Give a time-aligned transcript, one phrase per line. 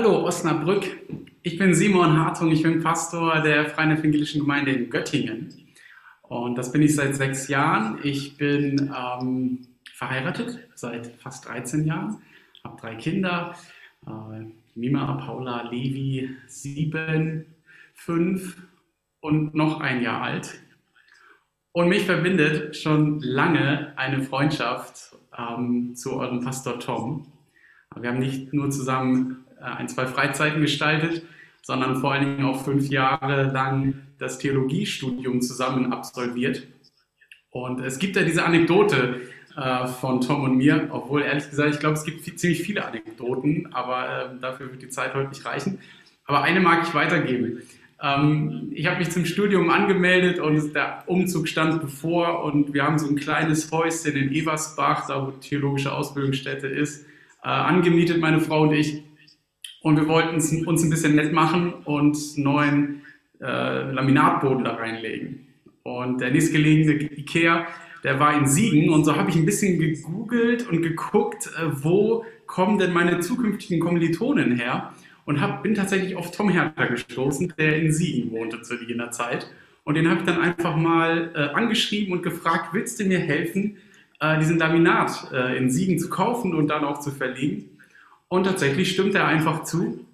[0.00, 0.86] Hallo Osnabrück,
[1.42, 5.52] ich bin Simon Hartung, ich bin Pastor der Freien Evangelischen Gemeinde in Göttingen
[6.22, 7.98] und das bin ich seit sechs Jahren.
[8.04, 12.22] Ich bin ähm, verheiratet seit fast 13 Jahren,
[12.62, 13.56] habe drei Kinder,
[14.06, 14.44] äh,
[14.76, 17.46] Mima, Paula, Levi, sieben,
[17.94, 18.56] fünf
[19.18, 20.60] und noch ein Jahr alt.
[21.72, 27.32] Und mich verbindet schon lange eine Freundschaft ähm, zu eurem Pastor Tom.
[27.96, 31.22] Wir haben nicht nur zusammen ein, zwei Freizeiten gestaltet,
[31.62, 36.66] sondern vor allen Dingen auch fünf Jahre lang das Theologiestudium zusammen absolviert.
[37.50, 39.20] Und es gibt ja diese Anekdote
[39.56, 42.84] äh, von Tom und mir, obwohl ehrlich gesagt, ich glaube, es gibt viel, ziemlich viele
[42.84, 45.78] Anekdoten, aber äh, dafür wird die Zeit heute nicht reichen.
[46.26, 47.62] Aber eine mag ich weitergeben.
[48.00, 52.98] Ähm, ich habe mich zum Studium angemeldet und der Umzug stand bevor und wir haben
[52.98, 57.06] so ein kleines Häuschen in Eversbach, da wo die theologische Ausbildungsstätte ist,
[57.42, 59.02] äh, angemietet, meine Frau und ich.
[59.82, 63.02] Und wir wollten uns ein bisschen nett machen und neuen
[63.40, 65.46] äh, Laminatboden da reinlegen.
[65.84, 67.66] Und der nächstgelegene Ikea,
[68.04, 72.24] der war in Siegen und so habe ich ein bisschen gegoogelt und geguckt, äh, wo
[72.46, 74.92] kommen denn meine zukünftigen Kommilitonen her
[75.24, 79.50] und hab, bin tatsächlich auf Tom Herter gestoßen, der in Siegen wohnte zu jener Zeit.
[79.84, 83.76] Und den habe ich dann einfach mal äh, angeschrieben und gefragt, willst du mir helfen,
[84.20, 87.77] äh, diesen Laminat äh, in Siegen zu kaufen und dann auch zu verlegen?
[88.28, 90.06] Und tatsächlich stimmt er einfach zu.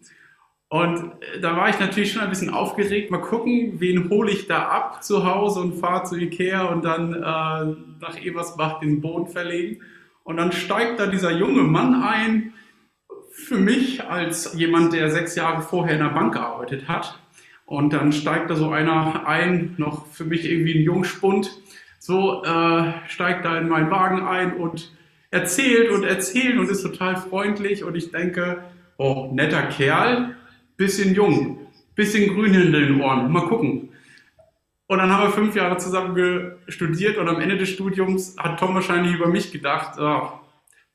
[0.68, 3.10] Und äh, da war ich natürlich schon ein bisschen aufgeregt.
[3.10, 7.14] Mal gucken, wen hole ich da ab zu Hause und fahre zu Ikea und dann
[7.14, 9.82] äh, nach Ebersbach den Boden verlegen.
[10.24, 12.54] Und dann steigt da dieser junge Mann ein,
[13.30, 17.18] für mich als jemand, der sechs Jahre vorher in der Bank gearbeitet hat.
[17.66, 21.50] Und dann steigt da so einer ein, noch für mich irgendwie ein Jungspund,
[21.98, 24.92] so äh, steigt da in meinen Wagen ein und
[25.34, 27.84] erzählt und erzählt und ist total freundlich.
[27.84, 28.62] Und ich denke,
[28.96, 30.36] oh, netter Kerl,
[30.76, 33.90] bisschen jung, bisschen grün hinter den Ohren, mal gucken.
[34.86, 38.74] Und dann haben wir fünf Jahre zusammen studiert und am Ende des Studiums hat Tom
[38.74, 40.28] wahrscheinlich über mich gedacht, oh,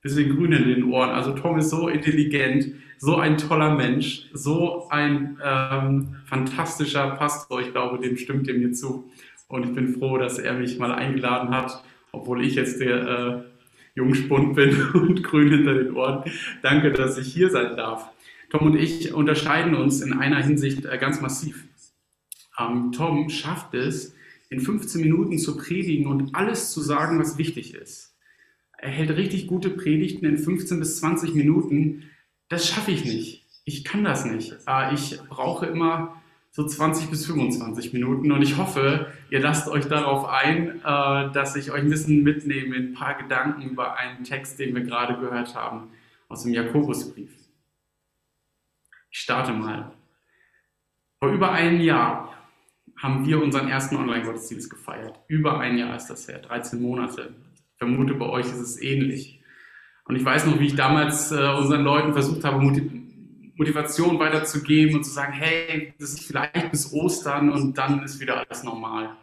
[0.02, 1.10] bisschen grün in den Ohren.
[1.10, 7.62] Also Tom ist so intelligent, so ein toller Mensch, so ein ähm, fantastischer Pastor.
[7.62, 9.10] Ich glaube, dem stimmt er mir zu.
[9.48, 13.44] Und ich bin froh, dass er mich mal eingeladen hat, obwohl ich jetzt der äh,
[13.96, 16.24] Jungspund bin und grün hinter den Ohren.
[16.62, 18.10] Danke, dass ich hier sein darf.
[18.50, 21.66] Tom und ich unterscheiden uns in einer Hinsicht äh, ganz massiv.
[22.58, 24.16] Ähm, Tom schafft es,
[24.50, 28.10] in 15 Minuten zu predigen und alles zu sagen, was wichtig ist
[28.82, 32.10] er hält richtig gute Predigten in 15 bis 20 Minuten.
[32.48, 33.46] Das schaffe ich nicht.
[33.66, 34.56] Ich kann das nicht.
[34.68, 36.22] Äh, ich brauche immer
[36.52, 41.56] so 20 bis 25 Minuten und ich hoffe, ihr lasst euch darauf ein, äh, dass
[41.56, 45.20] ich euch ein bisschen mitnehme in ein paar Gedanken über einen Text, den wir gerade
[45.20, 45.90] gehört haben
[46.28, 47.32] aus dem Jakobusbrief.
[49.12, 49.92] Ich starte mal.
[51.20, 52.34] Vor über einem Jahr
[52.98, 55.20] haben wir unseren ersten Online-Gottesdienst gefeiert.
[55.28, 57.34] Über ein Jahr ist das her, 13 Monate
[57.80, 59.42] vermute, bei euch ist es ähnlich.
[60.06, 62.60] Und ich weiß noch, wie ich damals äh, unseren Leuten versucht habe,
[63.60, 68.38] Motivation weiterzugeben und zu sagen, hey, das ist vielleicht bis Ostern und dann ist wieder
[68.38, 69.18] alles normal.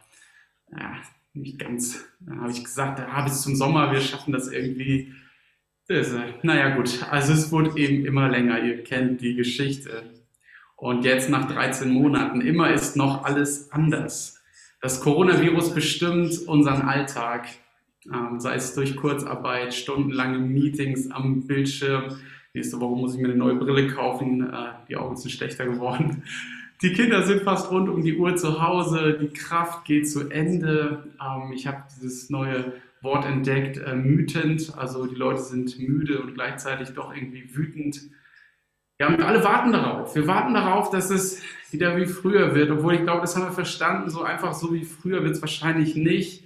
[0.71, 0.95] Ja,
[1.33, 2.05] nicht ganz.
[2.21, 5.15] Dann habe ich gesagt, ja, bis zum Sommer, wir schaffen das irgendwie.
[5.89, 6.05] Äh,
[6.43, 10.03] naja gut, also es wurde eben immer länger, ihr kennt die Geschichte.
[10.77, 14.43] Und jetzt nach 13 Monaten, immer ist noch alles anders.
[14.83, 17.49] Das Coronavirus bestimmt unseren Alltag
[18.13, 22.19] ähm, sei es durch Kurzarbeit, stundenlange Meetings am Bildschirm.
[22.57, 26.23] Nächste Woche muss ich mir eine neue Brille kaufen, äh, die Augen sind schlechter geworden.
[26.81, 31.05] Die Kinder sind fast rund um die Uhr zu Hause, die Kraft geht zu Ende.
[31.21, 32.73] Ähm, ich habe dieses neue
[33.03, 38.01] Wort entdeckt, äh, mütend, also die Leute sind müde und gleichzeitig doch irgendwie wütend.
[38.99, 40.15] Ja, und alle warten darauf.
[40.15, 43.53] Wir warten darauf, dass es wieder wie früher wird, obwohl ich glaube, das haben wir
[43.53, 46.45] verstanden, so einfach so wie früher wird es wahrscheinlich nicht.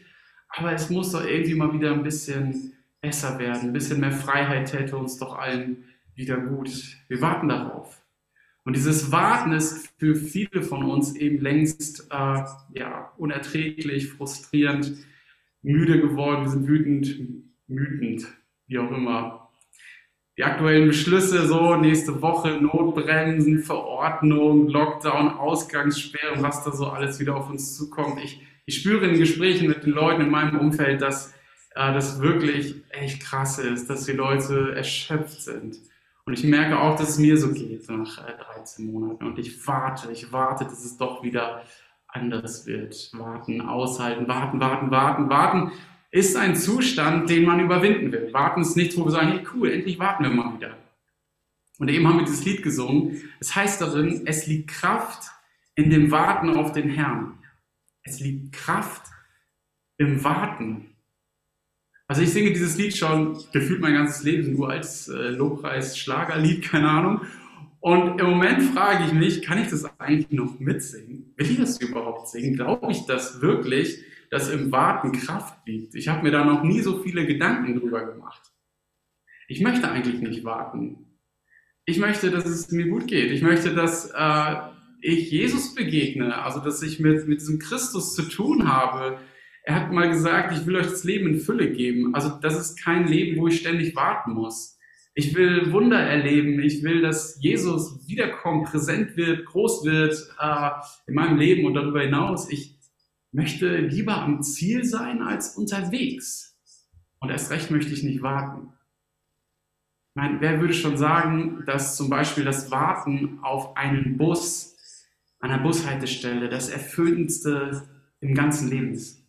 [0.48, 3.68] Aber es muss doch irgendwie mal wieder ein bisschen besser werden.
[3.68, 5.84] Ein bisschen mehr Freiheit täte uns doch allen
[6.20, 6.70] wieder gut.
[7.08, 8.00] Wir warten darauf.
[8.64, 12.44] Und dieses Warten ist für viele von uns eben längst äh,
[12.74, 14.92] ja, unerträglich, frustrierend,
[15.62, 16.44] müde geworden.
[16.44, 17.16] Wir sind wütend,
[17.66, 18.26] wütend,
[18.66, 19.48] wie auch immer.
[20.36, 27.36] Die aktuellen Beschlüsse, so nächste Woche Notbremsen, Verordnung, Lockdown, Ausgangssperren, was da so alles wieder
[27.36, 28.22] auf uns zukommt.
[28.22, 31.32] Ich, ich spüre in Gesprächen mit den Leuten in meinem Umfeld, dass
[31.74, 35.78] äh, das wirklich echt krass ist, dass die Leute erschöpft sind.
[36.30, 39.26] Und ich merke auch, dass es mir so geht nach äh, 13 Monaten.
[39.26, 41.64] Und ich warte, ich warte, dass es doch wieder
[42.06, 43.10] anders wird.
[43.14, 45.72] Warten, aushalten, warten, warten, warten, warten
[46.12, 48.32] ist ein Zustand, den man überwinden will.
[48.32, 50.76] Warten ist nichts, wo wir sagen, hey cool, endlich warten wir mal wieder.
[51.80, 53.20] Und eben haben wir dieses Lied gesungen.
[53.40, 55.32] Es heißt darin, es liegt Kraft
[55.74, 57.40] in dem Warten auf den Herrn.
[58.04, 59.02] Es liegt Kraft
[59.96, 60.89] im Warten.
[62.10, 66.88] Also ich singe dieses Lied schon gefühlt mein ganzes Leben, nur als äh, Lobpreis-Schlagerlied, keine
[66.88, 67.20] Ahnung.
[67.78, 71.32] Und im Moment frage ich mich, kann ich das eigentlich noch mitsingen?
[71.36, 72.56] Will ich das überhaupt singen?
[72.56, 75.94] Glaube ich das wirklich, dass im Warten Kraft liegt?
[75.94, 78.42] Ich habe mir da noch nie so viele Gedanken drüber gemacht.
[79.46, 81.16] Ich möchte eigentlich nicht warten.
[81.84, 83.30] Ich möchte, dass es mir gut geht.
[83.30, 84.54] Ich möchte, dass äh,
[85.00, 89.20] ich Jesus begegne, also dass ich mit, mit diesem Christus zu tun habe.
[89.64, 92.14] Er hat mal gesagt, ich will euch das Leben in Fülle geben.
[92.14, 94.78] Also das ist kein Leben, wo ich ständig warten muss.
[95.14, 96.60] Ich will Wunder erleben.
[96.60, 100.70] Ich will, dass Jesus wiederkommt, präsent wird, groß wird äh,
[101.06, 102.50] in meinem Leben und darüber hinaus.
[102.50, 102.78] Ich
[103.32, 106.56] möchte lieber am Ziel sein als unterwegs.
[107.18, 108.72] Und erst recht möchte ich nicht warten.
[110.10, 114.76] Ich meine, wer würde schon sagen, dass zum Beispiel das Warten auf einen Bus
[115.38, 117.82] an einer Bushaltestelle das Erfüllendste
[118.20, 119.19] im ganzen Leben ist?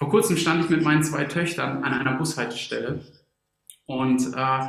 [0.00, 3.04] Vor kurzem stand ich mit meinen zwei Töchtern an einer Bushaltestelle
[3.84, 4.68] und äh,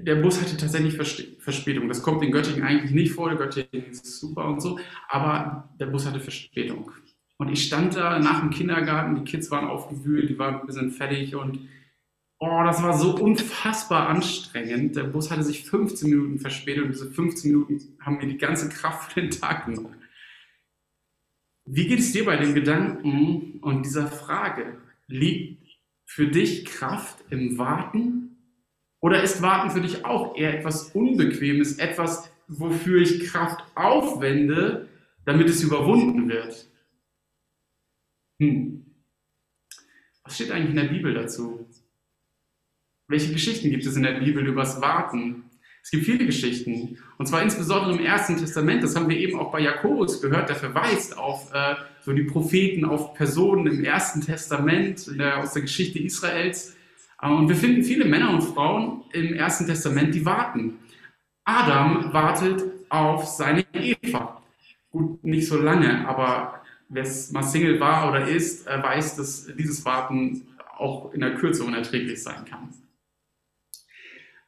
[0.00, 1.88] der Bus hatte tatsächlich Verspätung.
[1.88, 3.34] Das kommt in Göttingen eigentlich nicht vor.
[3.36, 4.78] Göttingen ist super und so,
[5.08, 6.90] aber der Bus hatte Verspätung.
[7.36, 10.90] Und ich stand da nach dem Kindergarten, die Kids waren aufgewühlt, die waren ein bisschen
[10.90, 11.68] fertig und
[12.38, 14.96] oh, das war so unfassbar anstrengend.
[14.96, 18.70] Der Bus hatte sich 15 Minuten verspätet und diese 15 Minuten haben mir die ganze
[18.70, 19.96] Kraft für den Tag genommen.
[21.66, 24.78] Wie geht es dir bei den Gedanken und dieser Frage?
[25.06, 25.62] Liegt
[26.04, 28.36] für dich Kraft im Warten?
[29.00, 34.88] Oder ist Warten für dich auch eher etwas Unbequemes, etwas, wofür ich Kraft aufwende,
[35.24, 36.68] damit es überwunden wird?
[38.40, 38.86] Hm.
[40.22, 41.66] Was steht eigentlich in der Bibel dazu?
[43.08, 45.44] Welche Geschichten gibt es in der Bibel übers Warten?
[45.84, 46.96] Es gibt viele Geschichten.
[47.18, 48.82] Und zwar insbesondere im Ersten Testament.
[48.82, 50.48] Das haben wir eben auch bei Jakobus gehört.
[50.48, 55.60] Der verweist auf äh, so die Propheten, auf Personen im Ersten Testament, der, aus der
[55.60, 56.74] Geschichte Israels.
[57.20, 60.78] Äh, und wir finden viele Männer und Frauen im Ersten Testament, die warten.
[61.44, 64.42] Adam wartet auf seine Eva.
[64.90, 69.84] Gut, nicht so lange, aber wer mal Single war oder ist, äh, weiß, dass dieses
[69.84, 70.46] Warten
[70.78, 72.70] auch in der Kürze unerträglich sein kann.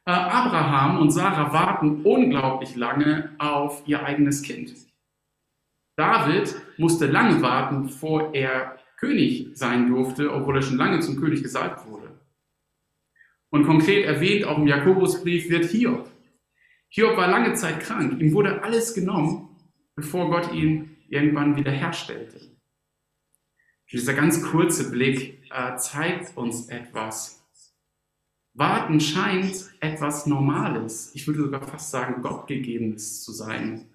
[0.07, 4.73] Äh, Abraham und Sarah warten unglaublich lange auf ihr eigenes Kind.
[5.97, 11.43] David musste lange warten, bevor er König sein durfte, obwohl er schon lange zum König
[11.43, 12.09] gesalbt wurde.
[13.49, 16.09] Und konkret erwähnt auch im Jakobusbrief wird Hiob.
[16.87, 18.21] Hiob war lange Zeit krank.
[18.21, 19.49] Ihm wurde alles genommen,
[19.93, 22.39] bevor Gott ihn irgendwann wiederherstellte.
[23.91, 27.36] Dieser ganz kurze Blick äh, zeigt uns etwas
[28.57, 33.85] Warten scheint etwas Normales, ich würde sogar fast sagen Gottgegebenes zu sein.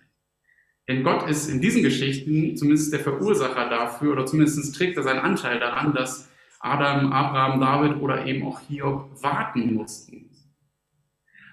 [0.86, 5.18] Denn Gott ist in diesen Geschichten zumindest der Verursacher dafür oder zumindest trägt er seinen
[5.18, 6.28] Anteil daran, dass
[6.60, 10.30] Adam, Abraham, David oder eben auch Hiob warten mussten.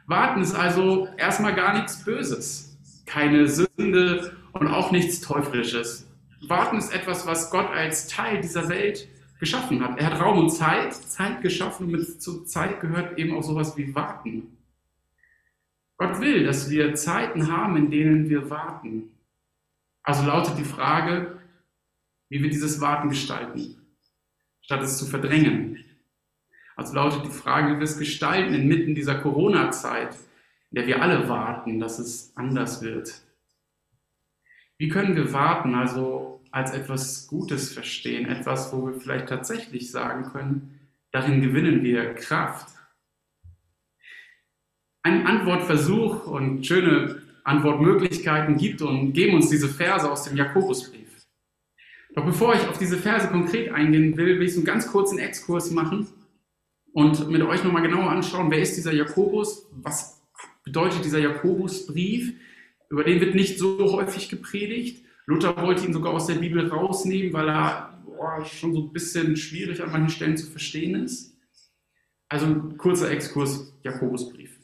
[0.05, 2.77] Warten ist also erstmal gar nichts Böses,
[3.07, 6.07] keine Sünde und auch nichts Teuflisches.
[6.47, 9.07] Warten ist etwas, was Gott als Teil dieser Welt
[9.39, 9.97] geschaffen hat.
[9.97, 13.75] Er hat Raum und Zeit, Zeit geschaffen und mit zur Zeit gehört eben auch sowas
[13.77, 14.57] wie Warten.
[15.97, 19.11] Gott will, dass wir Zeiten haben, in denen wir warten.
[20.03, 21.39] Also lautet die Frage,
[22.29, 23.75] wie wir dieses Warten gestalten,
[24.61, 25.83] statt es zu verdrängen.
[26.75, 30.15] Also lautet die Frage, wie wir es gestalten inmitten dieser Corona-Zeit,
[30.71, 33.21] in der wir alle warten, dass es anders wird.
[34.77, 40.23] Wie können wir warten, also als etwas Gutes verstehen, etwas, wo wir vielleicht tatsächlich sagen
[40.31, 40.79] können,
[41.11, 42.69] darin gewinnen wir Kraft.
[45.03, 51.07] Ein Antwortversuch und schöne Antwortmöglichkeiten gibt und geben uns diese Verse aus dem Jakobusbrief.
[52.15, 55.19] Doch bevor ich auf diese Verse konkret eingehen will, will ich so einen ganz kurzen
[55.19, 56.07] Exkurs machen
[56.91, 60.21] und mit euch nochmal genauer anschauen, wer ist dieser Jakobus, was
[60.63, 62.33] bedeutet dieser Jakobusbrief,
[62.89, 67.31] über den wird nicht so häufig gepredigt Luther wollte ihn sogar aus der Bibel rausnehmen,
[67.33, 71.37] weil er boah, schon so ein bisschen schwierig an manchen Stellen zu verstehen ist.
[72.29, 74.59] Also ein kurzer Exkurs, Jakobusbrief.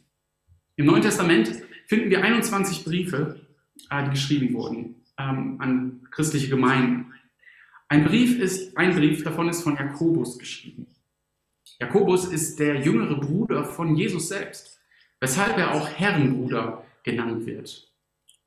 [0.75, 1.51] Im Neuen Testament
[1.85, 3.41] finden wir 21 Briefe,
[3.91, 7.13] äh, die geschrieben wurden ähm, an christliche Gemeinden.
[7.87, 10.87] Ein Brief ist, ein Brief davon ist von Jakobus geschrieben.
[11.79, 14.79] Jakobus ist der jüngere Bruder von Jesus selbst,
[15.19, 17.94] weshalb er auch Herrenbruder genannt wird.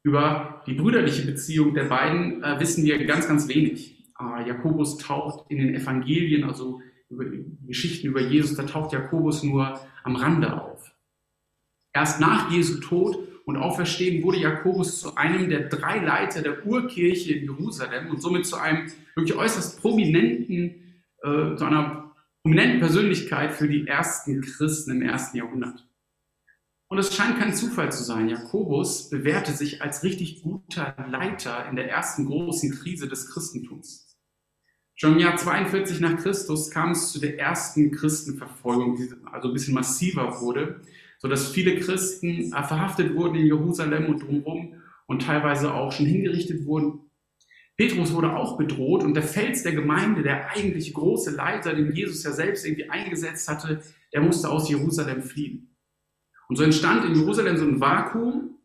[0.03, 4.13] Über die brüderliche Beziehung der beiden äh, wissen wir ganz, ganz wenig.
[4.19, 7.25] Äh, Jakobus taucht in den Evangelien, also über
[7.67, 10.95] Geschichten über Jesus, da taucht Jakobus nur am Rande auf.
[11.95, 17.33] Erst nach Jesu Tod und Auferstehen wurde Jakobus zu einem der drei Leiter der Urkirche
[17.33, 22.13] in Jerusalem und somit zu einem wirklich äußerst prominenten, äh, zu einer
[22.43, 25.88] prominenten Persönlichkeit für die ersten Christen im ersten Jahrhundert.
[26.91, 28.31] Und es scheint kein Zufall zu sein.
[28.31, 34.17] Jakobus bewährte sich als richtig guter Leiter in der ersten großen Krise des Christentums.
[34.95, 39.55] Schon im Jahr 42 nach Christus kam es zu der ersten Christenverfolgung, die also ein
[39.55, 40.81] bisschen massiver wurde,
[41.19, 44.75] sodass viele Christen äh, verhaftet wurden in Jerusalem und drumherum
[45.07, 47.11] und teilweise auch schon hingerichtet wurden.
[47.77, 52.25] Petrus wurde auch bedroht und der Fels der Gemeinde, der eigentliche große Leiter, den Jesus
[52.25, 55.68] ja selbst irgendwie eingesetzt hatte, der musste aus Jerusalem fliehen.
[56.49, 58.59] Und so entstand in Jerusalem so ein Vakuum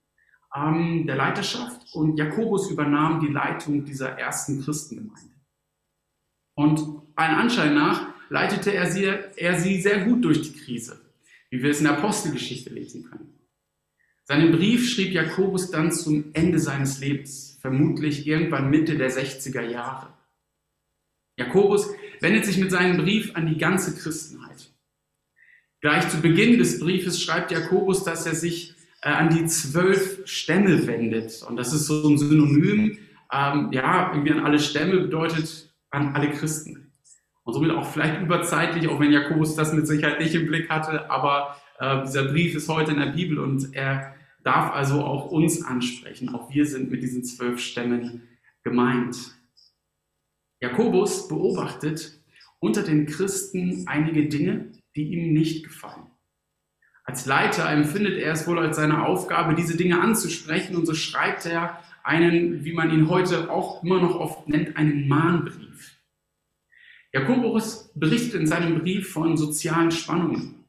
[0.56, 5.34] ähm, der Leiterschaft und Jakobus übernahm die Leitung dieser ersten Christengemeinde.
[6.56, 6.82] Und
[7.16, 11.02] allen Anschein nach leitete er sie, er sie sehr gut durch die Krise,
[11.50, 13.34] wie wir es in der Apostelgeschichte lesen können.
[14.26, 20.14] Seinen Brief schrieb Jakobus dann zum Ende seines Lebens, vermutlich irgendwann Mitte der 60er Jahre.
[21.38, 21.90] Jakobus
[22.22, 24.53] wendet sich mit seinem Brief an die ganze Christenheit.
[25.84, 30.88] Gleich zu Beginn des Briefes schreibt Jakobus, dass er sich äh, an die zwölf Stämme
[30.88, 31.44] wendet.
[31.44, 33.00] Und das ist so ein Synonym,
[33.34, 36.94] ähm, ja, irgendwie an alle Stämme bedeutet an alle Christen.
[37.44, 41.12] Und somit auch vielleicht überzeitlich, auch wenn Jakobus das mit Sicherheit nicht im Blick hatte,
[41.12, 45.66] aber äh, dieser Brief ist heute in der Bibel und er darf also auch uns
[45.66, 46.34] ansprechen.
[46.34, 48.30] Auch wir sind mit diesen zwölf Stämmen
[48.64, 49.18] gemeint.
[50.62, 52.22] Jakobus beobachtet
[52.60, 56.08] unter den Christen einige Dinge, die ihm nicht gefallen.
[57.04, 61.46] Als Leiter empfindet er es wohl als seine Aufgabe, diese Dinge anzusprechen und so schreibt
[61.46, 66.00] er einen, wie man ihn heute auch immer noch oft nennt, einen Mahnbrief.
[67.12, 70.66] Jakobus berichtet in seinem Brief von sozialen Spannungen.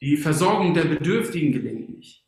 [0.00, 2.26] Die Versorgung der Bedürftigen gelingt nicht.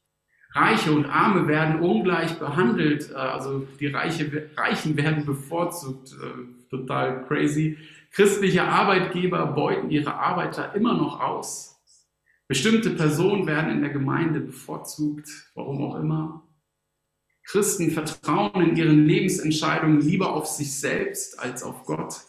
[0.52, 7.26] Reiche und Arme werden ungleich behandelt, äh, also die Reiche, Reichen werden bevorzugt, äh, total
[7.26, 7.76] crazy.
[8.14, 11.83] Christliche Arbeitgeber beuten ihre Arbeiter immer noch aus.
[12.47, 16.47] Bestimmte Personen werden in der Gemeinde bevorzugt, warum auch immer.
[17.42, 22.21] Christen vertrauen in ihren Lebensentscheidungen lieber auf sich selbst als auf Gott.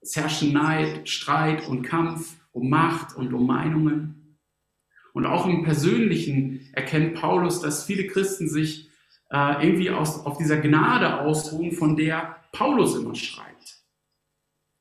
[0.00, 4.38] Es herrschen Neid, Streit und Kampf um Macht und um Meinungen.
[5.12, 8.88] Und auch im Persönlichen erkennt Paulus, dass viele Christen sich
[9.28, 13.49] äh, irgendwie aus, auf dieser Gnade ausruhen, von der Paulus immer schreibt.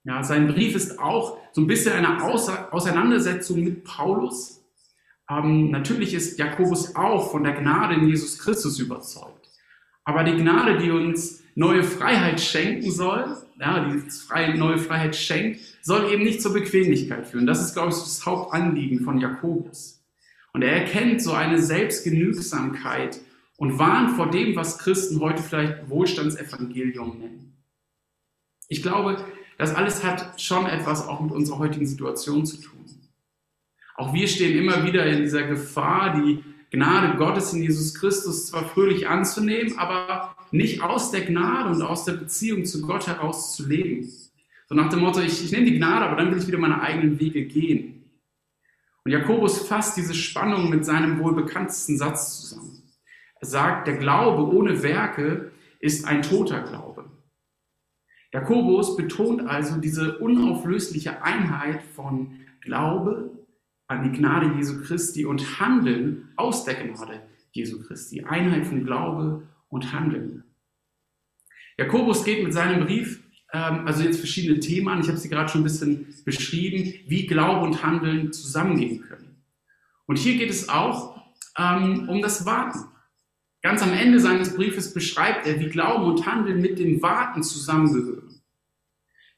[0.10, 4.60] Ja, sein Brief ist auch so ein bisschen eine Auseinandersetzung mit Paulus.
[5.30, 9.48] Ähm, natürlich ist Jakobus auch von der Gnade in Jesus Christus überzeugt.
[10.06, 15.60] Aber die Gnade, die uns neue Freiheit schenken soll, ja, die freie, neue Freiheit schenkt,
[15.84, 17.46] soll eben nicht zur Bequemlichkeit führen.
[17.46, 20.04] Das ist, glaube ich, das Hauptanliegen von Jakobus.
[20.54, 23.20] Und er erkennt so eine Selbstgenügsamkeit
[23.58, 27.54] und warnt vor dem, was Christen heute vielleicht Wohlstandsevangelium nennen.
[28.70, 29.24] Ich glaube,
[29.60, 32.86] das alles hat schon etwas auch mit unserer heutigen Situation zu tun.
[33.96, 38.64] Auch wir stehen immer wieder in dieser Gefahr, die Gnade Gottes in Jesus Christus zwar
[38.64, 43.68] fröhlich anzunehmen, aber nicht aus der Gnade und aus der Beziehung zu Gott heraus zu
[43.68, 44.10] leben.
[44.70, 46.82] So nach dem Motto, ich, ich nehme die Gnade, aber dann will ich wieder meine
[46.82, 48.06] eigenen Wege gehen.
[49.04, 52.82] Und Jakobus fasst diese Spannung mit seinem wohl bekanntesten Satz zusammen.
[53.42, 55.52] Er sagt, der Glaube ohne Werke
[55.82, 57.10] ist ein toter Glaube.
[58.32, 63.32] Jakobus betont also diese unauflösliche Einheit von Glaube
[63.88, 67.22] an die Gnade Jesu Christi und Handeln aus der Gnade
[67.52, 68.24] Jesu Christi.
[68.24, 70.44] Einheit von Glaube und Handeln.
[71.78, 75.02] Jakobus geht mit seinem Brief ähm, also jetzt verschiedene Themen an.
[75.02, 79.44] Ich habe sie gerade schon ein bisschen beschrieben, wie Glaube und Handeln zusammengehen können.
[80.06, 81.22] Und hier geht es auch
[81.58, 82.86] ähm, um das Warten.
[83.62, 88.42] Ganz am Ende seines Briefes beschreibt er, wie Glauben und Handeln mit dem Warten zusammengehören.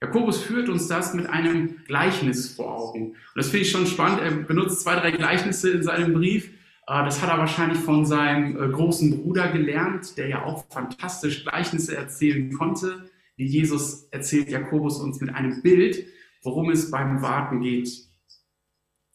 [0.01, 3.11] Jakobus führt uns das mit einem Gleichnis vor Augen.
[3.11, 4.19] Und das finde ich schon spannend.
[4.21, 6.49] Er benutzt zwei, drei Gleichnisse in seinem Brief.
[6.87, 11.43] Äh, das hat er wahrscheinlich von seinem äh, großen Bruder gelernt, der ja auch fantastisch
[11.43, 13.09] Gleichnisse erzählen konnte.
[13.37, 16.05] Wie Jesus erzählt Jakobus uns mit einem Bild,
[16.43, 17.89] worum es beim Warten geht.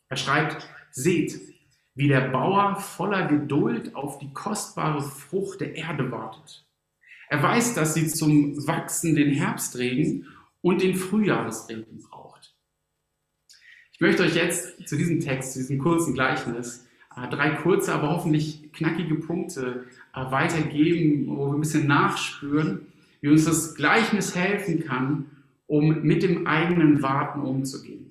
[0.08, 1.40] Er schreibt, seht,
[1.96, 6.64] wie der Bauer voller Geduld auf die kostbare Frucht der Erde wartet.
[7.28, 10.26] Er weiß, dass sie zum Wachsen den Herbstregen
[10.60, 12.54] und den Frühjahresregen braucht.
[13.92, 16.86] Ich möchte euch jetzt zu diesem Text, zu diesem kurzen Gleichnis,
[17.16, 23.28] äh, drei kurze, aber hoffentlich knackige Punkte äh, weitergeben, wo wir ein bisschen nachspüren, wie
[23.28, 25.30] uns das Gleichnis helfen kann,
[25.66, 28.06] um mit dem eigenen Warten umzugehen.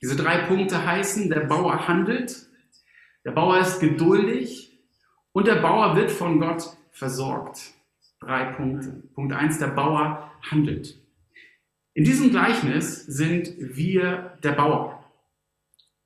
[0.00, 2.46] Diese drei Punkte heißen, der Bauer handelt,
[3.26, 4.72] Der Bauer ist geduldig
[5.32, 7.74] und der Bauer wird von Gott versorgt.
[8.20, 9.02] Drei Punkte.
[9.14, 10.96] Punkt eins: der Bauer handelt.
[11.94, 15.04] In diesem Gleichnis sind wir der Bauer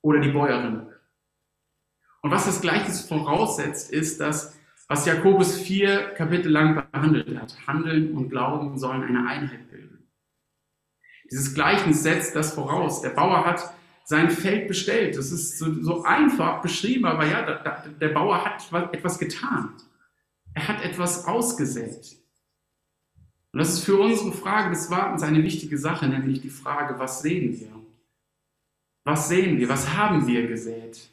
[0.01, 0.87] oder die Bäuerin.
[2.23, 4.59] Und was das Gleichnis voraussetzt, ist, dass
[4.89, 10.11] was Jakobus vier Kapitel lang behandelt hat, Handeln und Glauben sollen eine Einheit bilden.
[11.31, 13.03] Dieses Gleichnis setzt das voraus.
[13.03, 13.75] Der Bauer hat
[14.11, 15.17] sein Feld bestellt.
[15.17, 19.73] Das ist so, so einfach beschrieben, aber ja, da, da, der Bauer hat etwas getan.
[20.53, 22.17] Er hat etwas ausgesät.
[23.53, 27.23] Und das ist für unsere Frage des Wartens eine wichtige Sache, nämlich die Frage, was
[27.23, 27.69] sehen wir?
[29.05, 29.69] Was sehen wir?
[29.69, 31.09] Was haben wir gesät?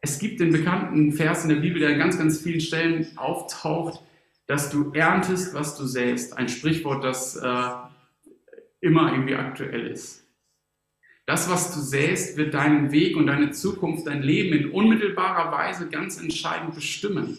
[0.00, 4.02] Es gibt den bekannten Vers in der Bibel, der an ganz, ganz vielen Stellen auftaucht,
[4.46, 6.38] dass du erntest, was du säst.
[6.38, 7.70] Ein Sprichwort, das äh,
[8.80, 10.19] immer irgendwie aktuell ist.
[11.30, 15.88] Das, was du säst, wird deinen Weg und deine Zukunft, dein Leben in unmittelbarer Weise
[15.88, 17.38] ganz entscheidend bestimmen.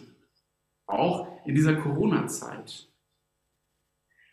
[0.86, 2.88] Auch in dieser Corona-Zeit.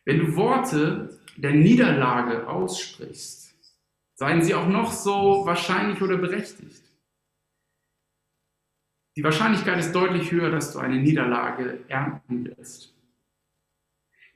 [0.05, 3.53] Wenn du Worte der Niederlage aussprichst,
[4.15, 6.81] seien sie auch noch so wahrscheinlich oder berechtigt.
[9.17, 12.95] Die Wahrscheinlichkeit ist deutlich höher, dass du eine Niederlage ernten wirst.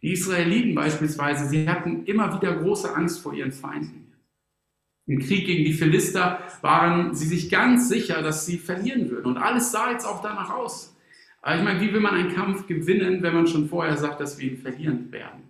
[0.01, 4.02] Die Israeliten beispielsweise, sie hatten immer wieder große Angst vor ihren Feinden.
[5.05, 9.25] Im Krieg gegen die Philister waren sie sich ganz sicher, dass sie verlieren würden.
[9.25, 10.95] Und alles sah jetzt auch danach aus.
[11.41, 14.39] Aber ich meine, wie will man einen Kampf gewinnen, wenn man schon vorher sagt, dass
[14.39, 15.43] wir ihn verlieren werden?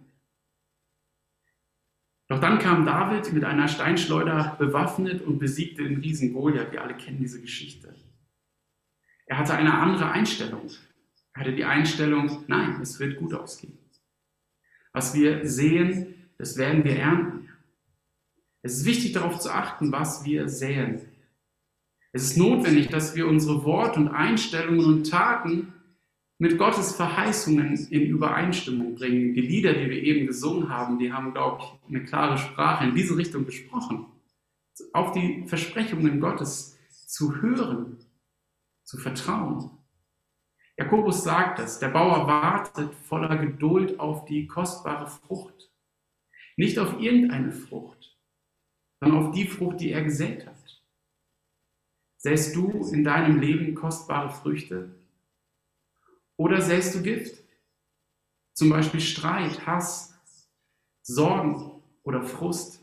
[2.29, 6.71] Doch dann kam David mit einer Steinschleuder bewaffnet und besiegte den Riesen Goliath.
[6.71, 7.93] Wir alle kennen diese Geschichte.
[9.27, 10.67] Er hatte eine andere Einstellung.
[11.33, 13.77] Er hatte die Einstellung, nein, es wird gut ausgehen.
[14.93, 17.49] Was wir sehen, das werden wir ernten.
[18.63, 21.01] Es ist wichtig darauf zu achten, was wir säen.
[22.13, 25.73] Es ist notwendig, dass wir unsere Worte und Einstellungen und Taten
[26.37, 29.33] mit Gottes Verheißungen in Übereinstimmung bringen.
[29.33, 32.95] Die Lieder, die wir eben gesungen haben, die haben, glaube ich, eine klare Sprache in
[32.95, 34.05] diese Richtung gesprochen.
[34.93, 37.97] Auf die Versprechungen Gottes zu hören,
[38.83, 39.71] zu vertrauen.
[40.77, 45.69] Jakobus sagt es, der Bauer wartet voller Geduld auf die kostbare Frucht.
[46.55, 48.12] Nicht auf irgendeine Frucht,
[49.03, 50.81] sondern auf die Frucht, die er gesät hat.
[52.17, 54.95] Säst du in deinem Leben kostbare Früchte
[56.37, 57.43] oder säst du Gift?
[58.53, 60.17] Zum Beispiel Streit, Hass,
[61.01, 62.81] Sorgen oder Frust.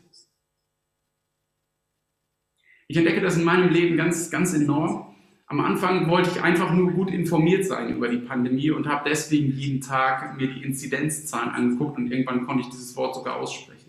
[2.87, 5.15] Ich entdecke das in meinem Leben ganz, ganz enorm.
[5.47, 9.51] Am Anfang wollte ich einfach nur gut informiert sein über die Pandemie und habe deswegen
[9.53, 13.80] jeden Tag mir die Inzidenzzahlen angeguckt und irgendwann konnte ich dieses Wort sogar aussprechen.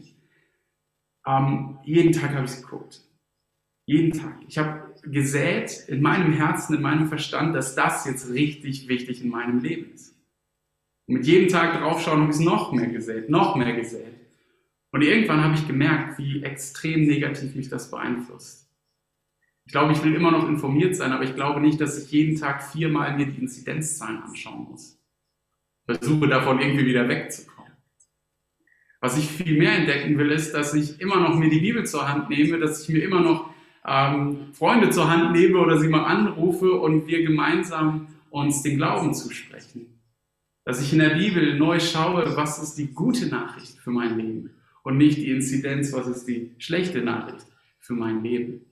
[1.26, 3.02] Ähm, jeden Tag habe ich geguckt.
[3.86, 4.38] Jeden Tag.
[4.48, 9.30] Ich habe gesät in meinem Herzen, in meinem Verstand, dass das jetzt richtig wichtig in
[9.30, 10.16] meinem Leben ist.
[11.06, 14.14] Und mit jedem Tag draufschauen habe ich es noch mehr gesät, noch mehr gesät.
[14.92, 18.70] Und irgendwann habe ich gemerkt, wie extrem negativ mich das beeinflusst.
[19.64, 22.36] Ich glaube, ich will immer noch informiert sein, aber ich glaube nicht, dass ich jeden
[22.38, 24.98] Tag viermal mir die Inzidenzzahlen anschauen muss.
[25.86, 27.51] Versuche davon irgendwie wieder wegzukommen.
[29.02, 32.08] Was ich viel mehr entdecken will, ist, dass ich immer noch mir die Bibel zur
[32.08, 33.50] Hand nehme, dass ich mir immer noch
[33.84, 39.12] ähm, Freunde zur Hand nehme oder sie mal anrufe und wir gemeinsam uns den Glauben
[39.12, 39.98] zusprechen.
[40.64, 44.50] Dass ich in der Bibel neu schaue, was ist die gute Nachricht für mein Leben
[44.84, 47.46] und nicht die Inzidenz, was ist die schlechte Nachricht
[47.80, 48.66] für mein Leben.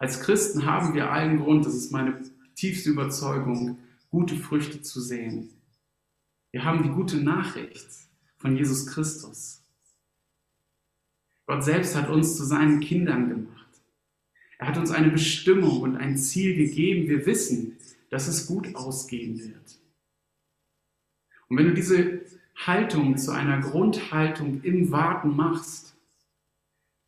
[0.00, 2.20] Als Christen haben wir allen Grund, das ist meine
[2.56, 3.78] tiefste Überzeugung,
[4.10, 5.50] gute Früchte zu sehen.
[6.50, 8.07] Wir haben die gute Nachricht
[8.38, 9.62] von Jesus Christus.
[11.46, 13.68] Gott selbst hat uns zu seinen Kindern gemacht.
[14.58, 17.08] Er hat uns eine Bestimmung und ein Ziel gegeben.
[17.08, 17.78] Wir wissen,
[18.10, 19.78] dass es gut ausgehen wird.
[21.48, 22.20] Und wenn du diese
[22.66, 25.96] Haltung zu einer Grundhaltung im Warten machst,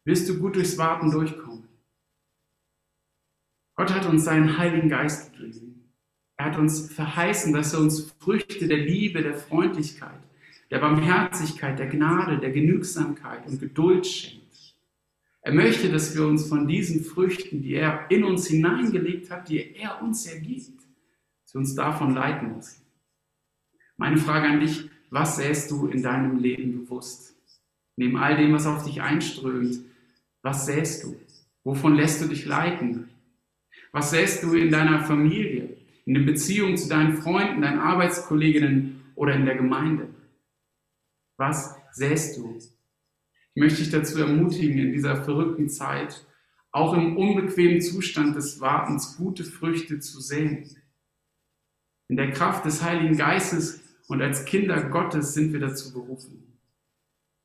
[0.04, 1.68] wirst du gut durchs Warten durchkommen.
[3.74, 5.92] Gott hat uns seinen Heiligen Geist gegeben.
[6.36, 10.18] Er hat uns verheißen, dass er uns Früchte der Liebe, der Freundlichkeit,
[10.70, 14.40] der Barmherzigkeit, der Gnade, der Genügsamkeit und Geduld schenkt.
[15.42, 19.74] Er möchte, dass wir uns von diesen Früchten, die er in uns hineingelegt hat, die
[19.74, 20.80] er uns ergibt,
[21.52, 22.84] wir uns davon leiten lassen.
[23.96, 27.34] Meine Frage an dich, was sähst du in deinem Leben bewusst?
[27.96, 29.80] Neben all dem, was auf dich einströmt,
[30.42, 31.16] was sähst du?
[31.64, 33.08] Wovon lässt du dich leiten?
[33.92, 39.34] Was sähst du in deiner Familie, in den Beziehungen zu deinen Freunden, deinen Arbeitskolleginnen oder
[39.34, 40.08] in der Gemeinde?
[41.40, 42.58] Was säst du?
[43.54, 46.26] Ich möchte dich dazu ermutigen, in dieser verrückten Zeit
[46.70, 50.76] auch im unbequemen Zustand des Wartens gute Früchte zu sehen.
[52.08, 56.58] In der Kraft des Heiligen Geistes und als Kinder Gottes sind wir dazu berufen.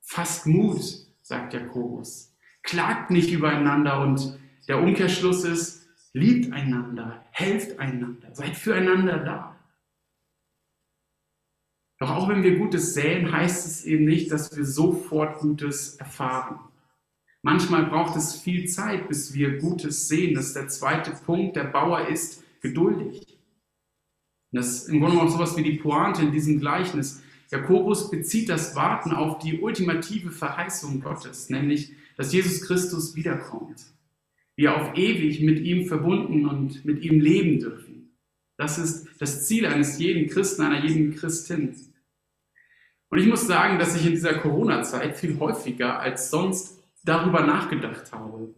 [0.01, 0.81] Fasst Mut,
[1.21, 2.35] sagt Jakobus.
[2.63, 9.54] Klagt nicht übereinander und der Umkehrschluss ist, liebt einander, helft einander, seid füreinander da.
[11.99, 16.59] Doch auch wenn wir Gutes säen, heißt es eben nicht, dass wir sofort Gutes erfahren.
[17.41, 20.33] Manchmal braucht es viel Zeit, bis wir Gutes sehen.
[20.33, 21.55] Das ist der zweite Punkt.
[21.55, 23.37] Der Bauer ist geduldig.
[24.51, 27.21] das ist im Grunde auch sowas wie die Pointe in diesem Gleichnis.
[27.51, 33.85] Jakobus bezieht das Warten auf die ultimative Verheißung Gottes, nämlich, dass Jesus Christus wiederkommt.
[34.55, 38.04] Wir auf ewig mit ihm verbunden und mit ihm leben dürfen.
[38.57, 41.75] Das ist das Ziel eines jeden Christen, einer jeden Christin.
[43.09, 48.11] Und ich muss sagen, dass ich in dieser Corona-Zeit viel häufiger als sonst darüber nachgedacht
[48.11, 48.53] habe.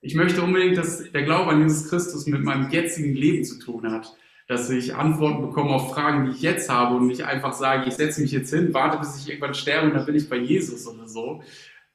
[0.00, 3.90] Ich möchte unbedingt, dass der Glaube an Jesus Christus mit meinem jetzigen Leben zu tun
[3.90, 4.16] hat.
[4.46, 7.94] Dass ich Antworten bekomme auf Fragen, die ich jetzt habe und nicht einfach sage, ich
[7.94, 10.86] setze mich jetzt hin, warte, bis ich irgendwann sterbe und dann bin ich bei Jesus
[10.86, 11.42] oder so.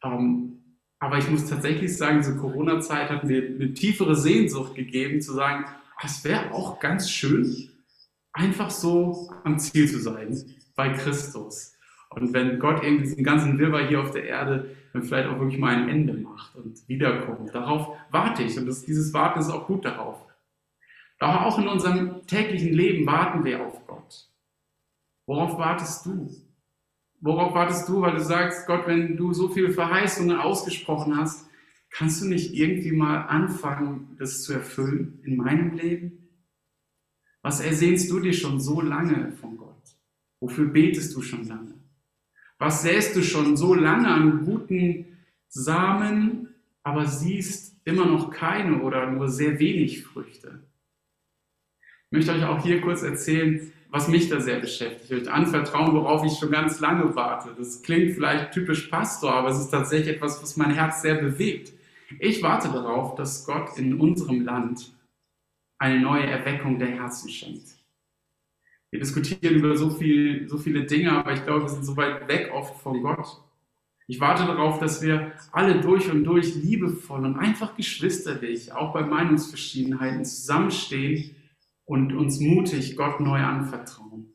[0.04, 0.60] Ähm,
[1.00, 5.66] aber ich muss tatsächlich sagen, diese Corona-Zeit hat mir eine tiefere Sehnsucht gegeben, zu sagen,
[6.02, 7.70] es wäre auch ganz schön,
[8.34, 10.38] einfach so am Ziel zu sein
[10.76, 11.76] bei Christus.
[12.10, 15.60] Und wenn Gott irgendwie diesen ganzen Wirrwarr hier auf der Erde dann vielleicht auch wirklich
[15.60, 17.54] mal ein Ende macht und wiederkommt.
[17.54, 20.24] Darauf warte ich und das, dieses Warten ist auch gut darauf.
[21.20, 24.30] Aber auch in unserem täglichen Leben warten wir auf Gott.
[25.26, 26.30] Worauf wartest du?
[27.22, 31.48] Worauf wartest du, weil du sagst, Gott, wenn du so viele Verheißungen ausgesprochen hast,
[31.94, 36.28] kannst du nicht irgendwie mal anfangen, das zu erfüllen in meinem Leben?
[37.42, 39.84] Was ersehnst du dir schon so lange von Gott?
[40.40, 41.76] Wofür betest du schon lange?
[42.58, 45.06] Was säst du schon so lange an guten
[45.50, 46.50] Samen,
[46.82, 50.64] aber siehst immer noch keine oder nur sehr wenig Früchte?
[52.10, 55.12] Ich möchte euch auch hier kurz erzählen, was mich da sehr beschäftigt.
[55.12, 57.54] Möchte anvertrauen, worauf ich schon ganz lange warte.
[57.58, 61.74] Das klingt vielleicht typisch Pastor, aber es ist tatsächlich etwas, was mein Herz sehr bewegt.
[62.20, 64.94] Ich warte darauf, dass Gott in unserem Land
[65.78, 67.68] eine neue Erweckung der Herzen schenkt.
[68.92, 72.28] Wir diskutieren über so, viel, so viele Dinge, aber ich glaube, wir sind so weit
[72.28, 73.42] weg oft von Gott.
[74.08, 79.02] Ich warte darauf, dass wir alle durch und durch liebevoll und einfach geschwisterlich, auch bei
[79.02, 81.36] Meinungsverschiedenheiten, zusammenstehen
[81.86, 84.34] und uns mutig Gott neu anvertrauen.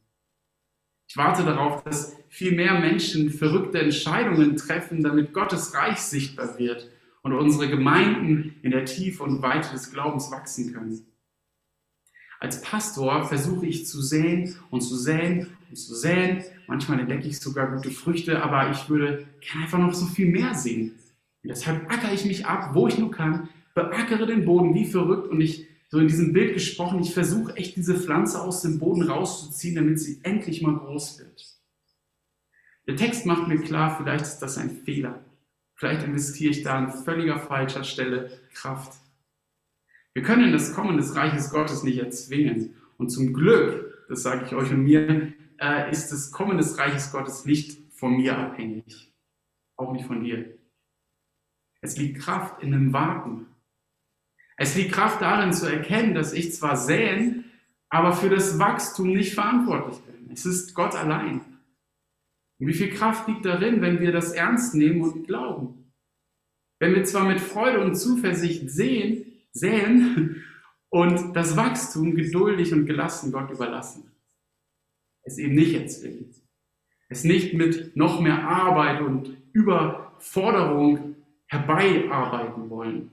[1.08, 6.90] Ich warte darauf, dass viel mehr Menschen verrückte Entscheidungen treffen, damit Gottes Reich sichtbar wird
[7.22, 11.06] und unsere Gemeinden in der Tiefe und Weite des Glaubens wachsen können.
[12.40, 16.44] Als Pastor versuche ich zu säen und zu säen und zu säen.
[16.68, 20.54] Manchmal entdecke ich sogar gute Früchte, aber ich würde gerne einfach noch so viel mehr
[20.54, 20.94] sehen.
[21.42, 25.28] Und deshalb ackere ich mich ab, wo ich nur kann, beackere den Boden wie verrückt
[25.28, 29.02] und ich, so in diesem Bild gesprochen, ich versuche echt diese Pflanze aus dem Boden
[29.02, 31.44] rauszuziehen, damit sie endlich mal groß wird.
[32.86, 35.24] Der Text macht mir klar, vielleicht ist das ein Fehler.
[35.78, 38.98] Vielleicht investiere ich da an völliger falscher Stelle Kraft.
[40.12, 42.74] Wir können das Kommen des Reiches Gottes nicht erzwingen.
[42.96, 47.12] Und zum Glück, das sage ich euch und mir, äh, ist das Kommen des Reiches
[47.12, 49.14] Gottes nicht von mir abhängig.
[49.76, 50.58] Auch nicht von dir.
[51.80, 53.46] Es liegt Kraft in dem Warten.
[54.56, 57.44] Es liegt Kraft darin zu erkennen, dass ich zwar säen,
[57.88, 60.28] aber für das Wachstum nicht verantwortlich bin.
[60.32, 61.40] Es ist Gott allein.
[62.58, 65.92] Und wie viel Kraft liegt darin, wenn wir das ernst nehmen und glauben?
[66.80, 70.44] Wenn wir zwar mit Freude und Zuversicht sehen, säen
[70.90, 74.10] und das Wachstum geduldig und gelassen Gott überlassen.
[75.22, 76.34] Es eben nicht erzwingen.
[77.08, 81.16] Es nicht mit noch mehr Arbeit und Überforderung
[81.46, 83.10] herbeiarbeiten wollen.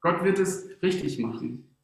[0.00, 1.74] Gott wird es richtig machen.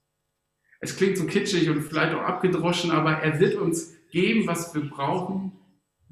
[0.81, 4.83] Es klingt so kitschig und vielleicht auch abgedroschen, aber er wird uns geben, was wir
[4.83, 5.53] brauchen,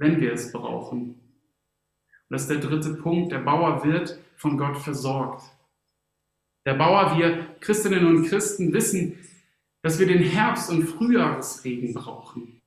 [0.03, 1.01] wenn wir es brauchen.
[1.01, 1.21] Und
[2.29, 3.33] das ist der dritte Punkt.
[3.33, 5.45] Der Bauer wird von Gott versorgt.
[6.67, 9.19] Der Bauer, wir Christinnen und Christen wissen,
[9.83, 12.61] dass wir den Herbst- und Frühjahrsregen brauchen.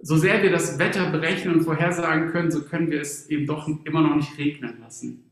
[0.00, 3.66] So sehr wir das Wetter berechnen und vorhersagen können, so können wir es eben doch
[3.84, 5.30] immer noch nicht regnen lassen.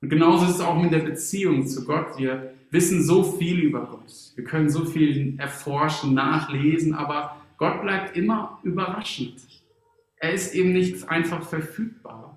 [0.00, 2.18] Und genauso ist es auch mit der Beziehung zu Gott.
[2.18, 4.32] Wir wissen so viel über Gott.
[4.34, 9.40] Wir können so viel erforschen, nachlesen, aber Gott bleibt immer überraschend.
[10.16, 12.36] Er ist eben nicht einfach verfügbar.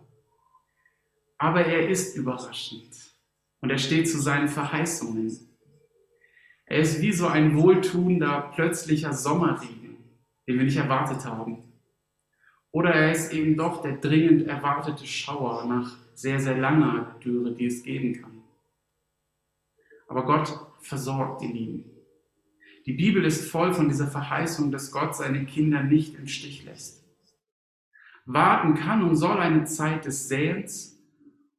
[1.38, 2.96] Aber er ist überraschend.
[3.60, 5.38] Und er steht zu seinen Verheißungen.
[6.66, 9.98] Er ist wie so ein wohltuender, plötzlicher Sommerregen,
[10.48, 11.74] den wir nicht erwartet haben.
[12.72, 17.66] Oder er ist eben doch der dringend erwartete Schauer nach sehr, sehr langer Dürre, die
[17.66, 18.44] es geben kann.
[20.08, 21.97] Aber Gott versorgt die Lieben.
[22.88, 27.04] Die Bibel ist voll von dieser Verheißung, dass Gott seine Kinder nicht im Stich lässt.
[28.26, 30.97] Warten kann und soll eine Zeit des Säens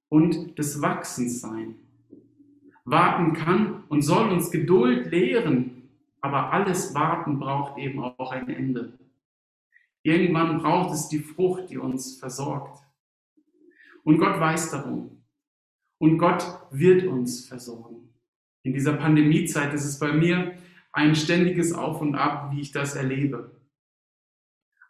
[0.09, 1.75] und des Wachsens sein.
[2.87, 5.91] Warten kann und soll uns Geduld lehren,
[6.23, 8.99] aber alles Warten braucht eben auch ein Ende.
[10.03, 12.83] Irgendwann braucht es die Frucht, die uns versorgt.
[14.03, 15.23] Und Gott weiß darum.
[15.99, 18.15] Und Gott wird uns versorgen.
[18.63, 20.55] In dieser Pandemiezeit ist es bei mir
[20.99, 23.53] ein ständiges Auf und Ab, wie ich das erlebe.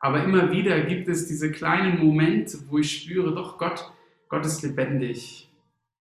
[0.01, 3.93] Aber immer wieder gibt es diese kleinen Momente, wo ich spüre, doch Gott,
[4.31, 5.51] Gott ist lebendig.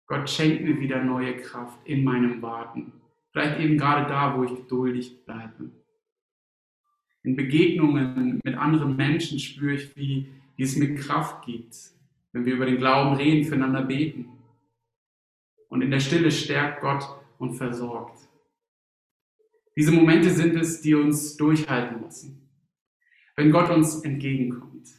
[0.06, 2.93] Gott schenkt mir wieder neue Kraft in meinem Warten.
[3.34, 5.72] Vielleicht eben gerade da, wo ich geduldig bleibe.
[7.24, 11.76] In Begegnungen mit anderen Menschen spüre ich, wie, wie es mir Kraft gibt,
[12.32, 14.30] wenn wir über den Glauben reden, füreinander beten.
[15.67, 17.04] Und in der Stille stärkt Gott
[17.39, 18.27] und versorgt.
[19.78, 22.50] Diese Momente sind es, die uns durchhalten lassen.
[23.36, 24.90] Wenn Gott uns entgegenkommt.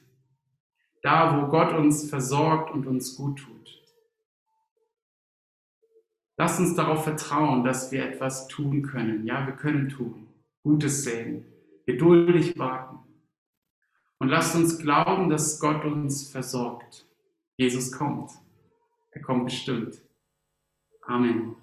[1.02, 3.82] Da, wo Gott uns versorgt und uns gut tut.
[6.36, 9.26] Lass uns darauf vertrauen, dass wir etwas tun können.
[9.26, 10.28] Ja, wir können tun.
[10.62, 11.44] Gutes sehen,
[11.84, 13.00] geduldig warten.
[14.20, 17.04] Und lasst uns glauben, dass Gott uns versorgt.
[17.56, 18.30] Jesus kommt.
[19.10, 20.00] Er kommt bestimmt.
[21.02, 21.56] Amen.